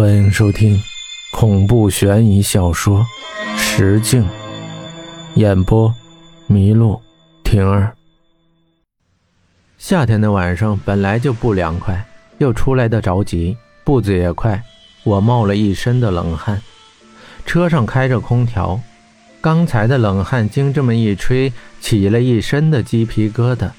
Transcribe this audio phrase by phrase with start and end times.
[0.00, 0.82] 欢迎收听
[1.30, 3.06] 恐怖悬疑小说
[3.58, 4.24] 《石镜》，
[5.34, 5.94] 演播：
[6.48, 6.98] 麋鹿
[7.44, 7.94] 婷儿。
[9.76, 12.02] 夏天的晚上本来就不凉快，
[12.38, 14.62] 又出来的着急，步子也快，
[15.04, 16.62] 我冒了一身的冷汗。
[17.44, 18.80] 车上开着空调，
[19.42, 23.70] 刚才的冷汗经这么一吹，起了一身的鸡皮疙瘩。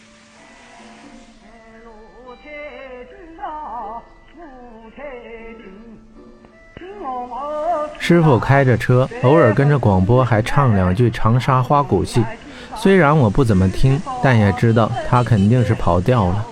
[8.00, 12.24] 师傅开着车，偶尔跟着广播还唱两句长沙花鼓戏。
[12.76, 16.46] 虽然我不怎么听，但也知道他肯定是跑调了。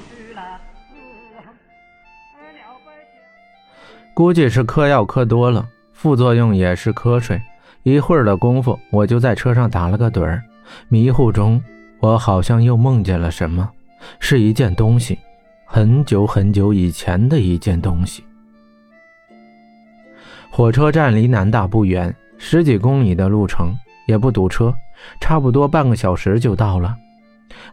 [4.13, 7.41] 估计是嗑药嗑多了，副作用也是瞌睡。
[7.83, 10.43] 一会儿的功夫，我就在车上打了个盹儿。
[10.89, 11.61] 迷糊中，
[11.99, 13.67] 我好像又梦见了什么，
[14.19, 15.17] 是一件东西，
[15.65, 18.23] 很久很久以前的一件东西。
[20.51, 23.73] 火车站离南大不远，十几公里的路程，
[24.07, 24.73] 也不堵车，
[25.21, 26.95] 差不多半个小时就到了。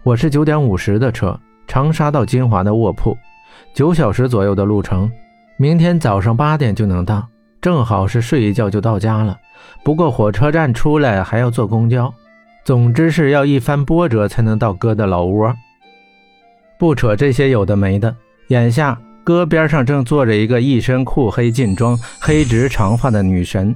[0.03, 3.17] 我是九点五十的车，长沙到金华的卧铺，
[3.75, 5.11] 九小时左右的路程，
[5.57, 7.27] 明天早上八点就能到，
[7.61, 9.37] 正好是睡一觉就到家了。
[9.83, 12.13] 不过火车站出来还要坐公交，
[12.65, 15.53] 总之是要一番波折才能到哥的老窝。
[16.79, 18.15] 不扯这些有的没的，
[18.49, 18.97] 眼下。
[19.27, 23.75] 哥边上正坐着一个一身酷黑劲装、黑直长发的女神，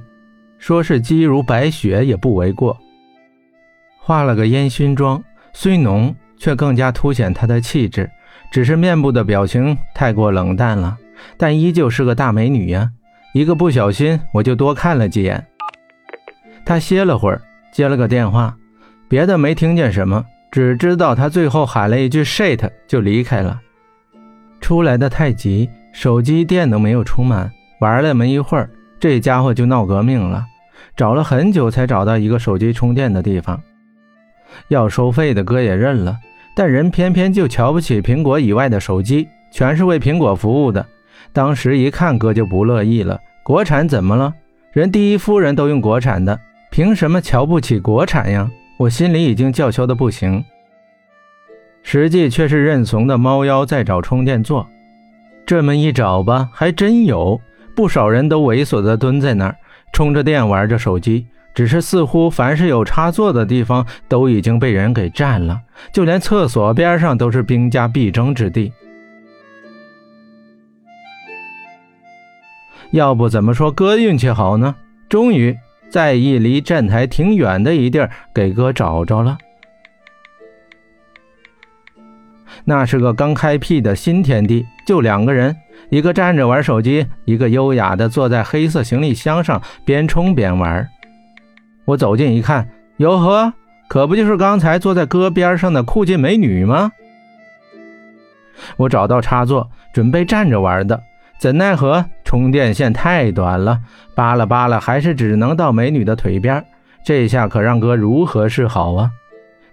[0.57, 2.77] 说是肌如白雪也不为过。
[3.99, 8.09] 化了个烟熏妆，虽浓却更加凸显她的气质，
[8.49, 10.97] 只是面部的表情太过冷淡了，
[11.35, 12.89] 但依旧是个大美女呀。
[13.33, 15.45] 一个不小心，我就多看了几眼。
[16.63, 17.41] 她歇了会儿，
[17.73, 18.55] 接了个电话，
[19.09, 23.59] 别的没听见什么，只知道她最后喊了一句 “shit” 就离开了。
[24.61, 27.51] 出来的太急，手机电都没有充满。
[27.79, 30.45] 玩了没一会儿，这家伙就闹革命了。
[30.95, 33.61] 找了很久才找到一个手机充电的地方，
[34.67, 36.17] 要收费的哥也认了。
[36.55, 40.85] 但人偏偏就瞧不起苹果以外的手机，全是为苹果服务的。
[41.33, 44.33] 当时一看哥就不乐意了，国产怎么了？
[44.73, 48.49] 人第一夫人都用国产的，凭什么瞧不起国产呀？
[48.77, 50.43] 我心里已经叫嚣的不行。
[51.83, 54.67] 实际却是认怂的猫妖在找充电座，
[55.45, 57.39] 这么一找吧，还真有
[57.75, 59.55] 不少人都猥琐地蹲在那儿
[59.91, 65.59] 充着电玩着手机，只是似乎凡是有插座的地方都已经被人给占了，
[65.91, 68.71] 就连厕所边上都是兵家必争之地。
[72.91, 74.75] 要不怎么说哥运气好呢？
[75.09, 75.55] 终于
[75.89, 79.37] 在一离站台挺远的一地儿给哥找着了。
[82.63, 85.55] 那是个刚开辟的新天地，就两个人，
[85.89, 90.87] 一个站着玩手机，一个优雅的坐在黑色行李箱上边冲边玩。
[91.85, 93.51] 我走近一看，哟呵，
[93.89, 96.91] 可不就是刚才坐在哥边上的酷劲美女吗？
[98.77, 101.01] 我找到插座，准备站着玩的，
[101.39, 103.79] 怎奈何充电线太短了，
[104.15, 106.63] 扒拉扒拉还是只能到美女的腿边。
[107.03, 109.09] 这下可让哥如何是好啊？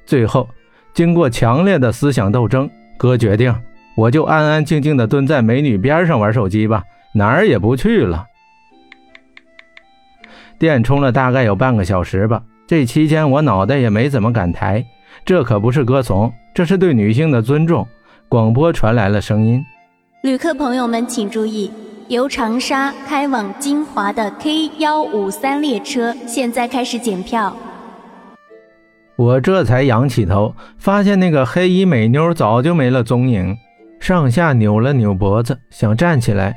[0.06, 0.48] 最后。
[0.94, 2.68] 经过强烈的思想斗争，
[2.98, 3.54] 哥决定，
[3.96, 6.82] 我就安安静静的蹲在美女边上玩手机吧，
[7.14, 8.26] 哪儿也不去了。
[10.58, 14.84] 电充了大概有半个小时吧，这期间我脑袋也没怎么敢抬，
[15.24, 17.86] 这可不是歌颂，这是对女性的尊重。
[18.28, 19.64] 广播传来了声音
[20.22, 21.70] ：“旅客朋友们请注意，
[22.08, 27.56] 由长沙开往金华的 K 幺五三列车现在开始检票。”
[29.18, 33.56] 我这才仰起头，发现那个黑衣美妞早就没了踪影，
[33.98, 36.54] 上下扭了扭脖子，想站起来，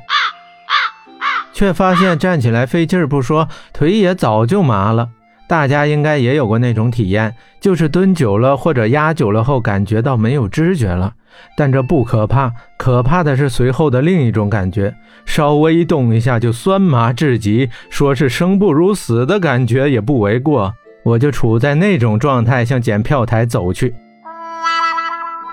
[1.52, 5.08] 却发现站起来费劲不说，腿也早就麻了。
[5.48, 11.14] 大家应该也有过那种体验，就是蹲久了或者压久了后，感觉到没有知觉了。
[11.56, 14.94] 但这不可怕，可怕的是随后的另一种感觉，
[15.26, 20.72] 稍微动一下就酸麻至极，说是生不如死的感觉也不为过。
[21.02, 23.94] 我就处在那种状态，向检票台走去。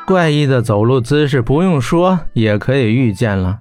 [0.06, 3.60] 怪异的走路姿势，不用说也可以预见了。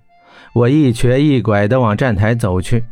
[0.55, 2.85] 我一瘸一拐地往站台走去，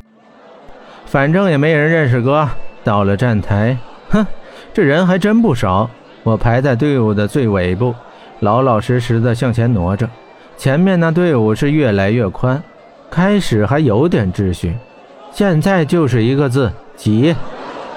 [1.07, 2.49] 反正也没人认识哥。
[2.85, 3.77] 到了站台，
[4.11, 4.25] 哼，
[4.73, 5.91] 这人还真不少。
[6.23, 7.95] 我排在队伍的最尾部，
[8.41, 10.09] 老老实实地向前挪着。
[10.57, 12.63] 前面那队伍是越来越宽，
[13.11, 14.77] 开始还有点秩序，
[15.33, 17.35] 现在就是一个字：挤。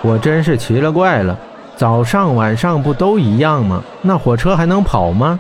[0.01, 1.37] 我真是奇了怪了，
[1.75, 3.83] 早上晚上不都一样吗？
[4.01, 5.39] 那火车还能跑吗？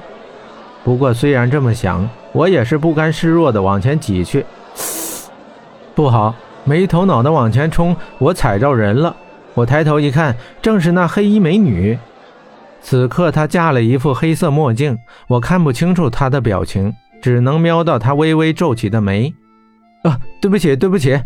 [0.83, 4.45] 不过虽然这么想，我也是不甘示弱的往前挤去。
[5.95, 6.33] 不好，
[6.63, 9.15] 没头脑的往前冲，我踩着人了。
[9.53, 11.97] 我抬头一看，正是那黑衣美女。
[12.81, 14.97] 此刻她架了一副黑色墨镜，
[15.27, 19.33] 我看不清楚她的表情，只能瞄到她微微皱起的眉。
[20.03, 21.19] 啊，对不起，对不起，